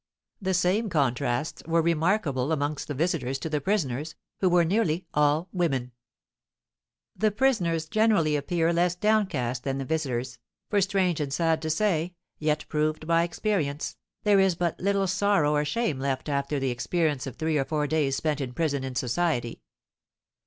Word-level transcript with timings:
The 0.41 0.55
same 0.55 0.89
contrasts 0.89 1.61
were 1.67 1.83
remarkable 1.83 2.51
amongst 2.51 2.87
the 2.87 2.95
visitors 2.95 3.37
to 3.37 3.49
the 3.49 3.61
prisoners, 3.61 4.15
who 4.39 4.49
were 4.49 4.65
nearly 4.65 5.05
all 5.13 5.47
women. 5.53 5.91
The 7.15 7.29
prisoners 7.29 7.85
generally 7.87 8.35
appear 8.35 8.73
less 8.73 8.95
downcast 8.95 9.63
than 9.63 9.77
the 9.77 9.85
visitors, 9.85 10.39
for, 10.71 10.81
strange 10.81 11.19
and 11.19 11.31
sad 11.31 11.61
to 11.61 11.69
say, 11.69 12.15
yet 12.39 12.65
proved 12.67 13.05
by 13.05 13.21
experience, 13.21 13.95
there 14.23 14.39
is 14.39 14.55
but 14.55 14.79
little 14.79 15.05
sorrow 15.05 15.53
or 15.53 15.63
shame 15.65 15.99
left 15.99 16.27
after 16.29 16.59
the 16.59 16.71
experience 16.71 17.27
of 17.27 17.35
three 17.35 17.59
or 17.59 17.65
four 17.65 17.85
days 17.85 18.15
spent 18.15 18.41
in 18.41 18.53
prison 18.53 18.83
in 18.83 18.95
society. 18.95 19.61